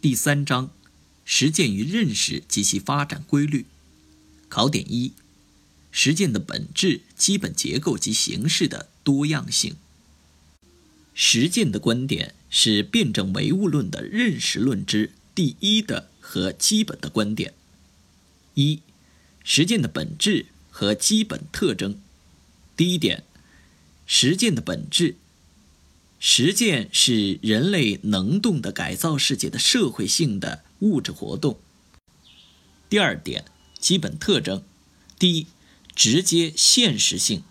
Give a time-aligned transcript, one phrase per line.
[0.00, 0.70] 第三章，
[1.26, 3.66] 实践与认识及其发展规律。
[4.48, 5.12] 考点一：
[5.90, 9.76] 实践的本质、基本结构及形式的多样性。
[11.12, 17.52] 实践的观点是辩证唯物论的认识论之第一的和基本的观点。
[18.54, 18.80] 一、
[19.44, 22.00] 实践的本质和基本特征。
[22.74, 23.24] 第一点，
[24.06, 25.16] 实践的本质。
[26.20, 31.58] 实践是人类能动的改造世界的社会性的物质活动。
[32.88, 33.46] 第二点。
[33.80, 34.62] 基本特征：
[35.18, 35.46] 第一，
[35.94, 37.42] 直接现实性，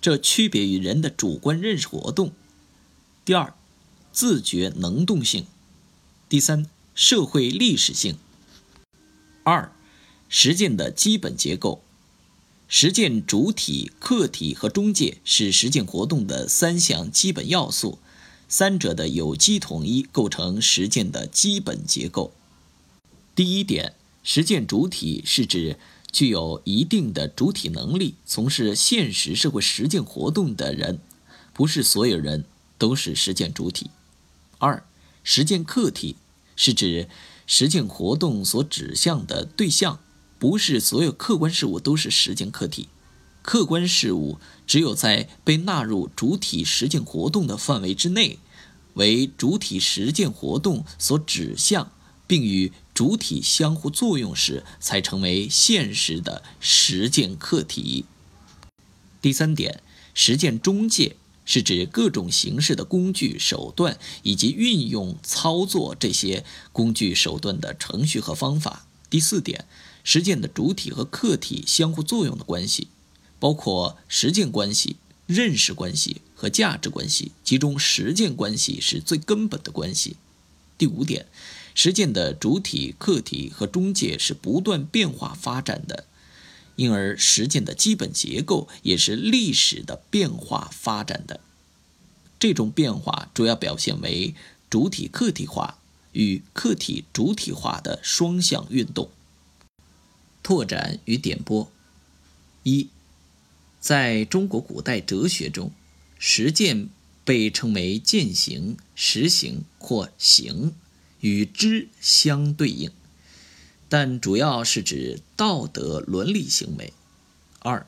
[0.00, 2.30] 这区别于人的主观认识活动；
[3.22, 3.52] 第二，
[4.12, 5.42] 自觉能动性；
[6.26, 8.16] 第三，社会历史性。
[9.42, 9.70] 二，
[10.30, 11.84] 实践的基本结构：
[12.66, 17.98] 实践主体、客体和中介是实践活动的三项基本要素，
[18.56, 22.32] 三者的有机统一构成实践的基本结构。
[23.34, 23.94] 第一点。
[24.22, 25.76] 实践主体是指
[26.12, 31.00] 具有一定的主体能力、从事现实社会实践活动的人，
[31.52, 32.44] 不是所有人
[32.78, 33.90] 都是实践主体。
[34.58, 34.86] 二、
[35.24, 36.16] 实践客体
[36.54, 37.08] 是指
[37.46, 39.98] 实践活动所指向的对象，
[40.38, 42.88] 不是所有客观事物都是实践客体。
[43.42, 48.38] 客观事物只有在被纳入主体实践活动的范围之内，
[48.94, 51.92] 为主体实践活动所指向。
[52.26, 58.06] 并与主体相互作用时，才成为现实的实践客体。
[59.20, 59.82] 第三点，
[60.14, 68.86] 实践中介是指各种形式的工具手段以及运用操作这些工具手段的程序和方法。
[69.10, 69.66] 第四点，
[70.02, 72.88] 实践的主体和客体相互作用的关系，
[73.38, 74.96] 包括实践关系、
[75.26, 80.16] 认识关系和价值关系，其中实践关系是最根本的关系。
[80.78, 81.26] 第五点。
[81.76, 86.06] 实践的主体、客体和中介是不断变化发展的，
[86.76, 91.40] 因而实践的基本结构也是历史的变化发展的。
[92.38, 94.36] 这种变化主要表现为
[94.70, 95.78] 主体客体化
[96.12, 99.10] 与客体主体化的双向运动。
[100.44, 101.68] 拓展与点拨：
[102.62, 102.88] 一，
[103.84, 105.70] 在中国古代哲学中，
[106.18, 106.88] 实践
[107.22, 110.72] 被称为践行、实行或行。
[111.20, 112.90] 与知相对应，
[113.90, 116.94] 但主要是指道德伦理行为。
[117.58, 117.86] 二，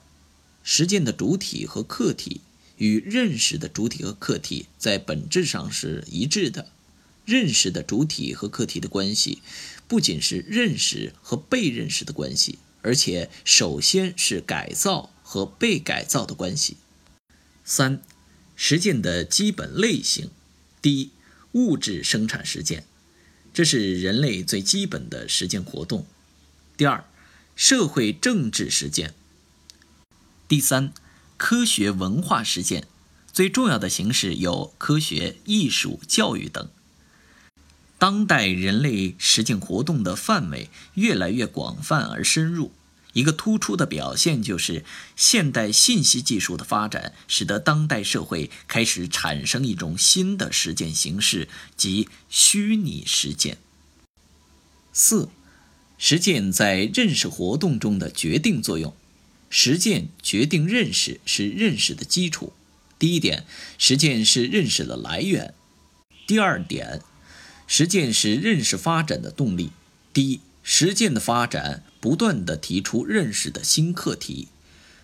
[0.63, 2.43] 实践的主体和客体
[2.77, 6.67] 与认识的主体和客体在本质上是一致的。
[7.25, 9.41] 认识的主体和客体的关系，
[9.89, 16.77] 不仅是认识和被认识的关系，而且首先是改造和被改造的关系。
[17.65, 18.01] 三，
[18.55, 20.31] 实践的基本类型：
[20.81, 21.11] 第一，
[21.51, 22.85] 物质生产实践。
[23.53, 26.07] 这是人类最基本的实践活动。
[26.77, 27.05] 第二，
[27.57, 29.15] 社会政治实践。
[30.47, 30.93] 第三，
[31.37, 32.87] 科学文化实践。
[33.33, 36.71] 最重要的形式有科学、艺术、教育等。
[37.99, 42.71] 当代人类实践活动的范围越来越广泛而深入。
[43.17, 44.85] 一个突出的表现就是，
[45.17, 53.57] 现代信息技术的发展，使得当代社会开始产生一种新的实践形式，即虚拟实践。
[54.93, 55.31] 四、
[55.97, 58.95] 实践在认识活动中的决定作用。
[59.49, 62.53] 实践决定认识，是认识的基础。
[62.99, 63.47] 第一点，
[63.79, 65.55] 实践是认识的来源。
[66.27, 67.01] 第二点，
[67.67, 69.71] 实践是认识发展的动力。
[70.13, 71.85] 第一，实践的发展。
[71.99, 74.47] 不断地提出认识的新课题，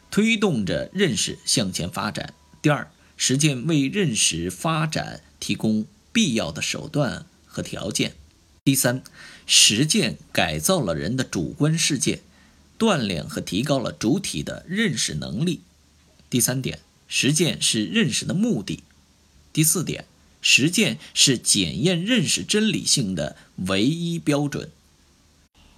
[0.09, 2.33] 推动着认识向前发展。
[2.61, 8.15] 第二，实践为认识发展提供必要的手段和条件。
[8.63, 9.03] 第三，
[9.47, 12.21] 实践改造了人的主观世界，
[12.79, 15.63] 锻炼和提高了主体的认识能力。
[16.31, 18.85] 第三点，实践是认识的目的。
[19.53, 20.05] 第四点，
[20.41, 23.35] 实践是检验认识真理性的
[23.67, 24.71] 唯一标准。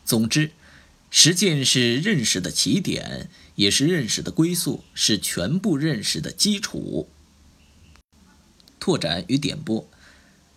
[0.05, 0.51] 总之。
[1.17, 7.09] 实践是认识的起点，也是认识的归宿，是全部认识的基础。
[8.81, 9.89] 拓展与点拨：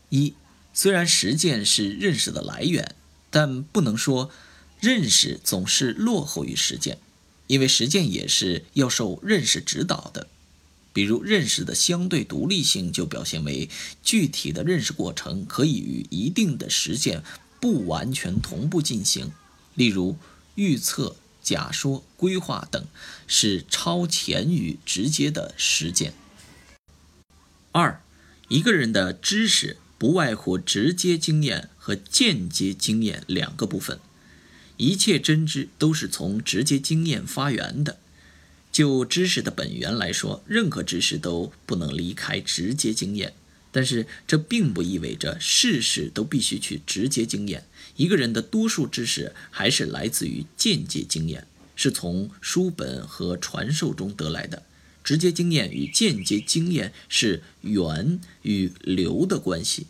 [0.10, 0.34] 一、
[0.74, 2.96] 虽然实践是认识的来源，
[3.30, 4.32] 但不能说
[4.80, 6.98] 认识总是落后于实践，
[7.46, 10.28] 因为实践也是要受认识指导的。
[10.92, 13.70] 比如，认识的相对独立性就表现为
[14.02, 17.22] 具体的认识过程可以与一定的实践
[17.60, 19.32] 不完全同步进行，
[19.76, 20.18] 例如。
[20.60, 22.84] 预测、假说、规划等
[23.28, 26.16] 是超前于直接的实践。
[27.72, 28.02] 二，
[28.48, 34.00] 一个人的知识不外乎直接经验和间接经验两个部分。
[34.78, 38.00] 一切真知都是从直接经验发源的。
[38.72, 43.36] 就知识的本源来说，任何知识都不能离开直接经验。
[43.72, 47.66] 但是这并不意味着事事都必须去直接经验。
[47.96, 54.64] 一个人的多数知识还是来自于间接经验，是从书本和传授中得来的。
[55.04, 59.88] 直接经验与间接经验是源与流的关系。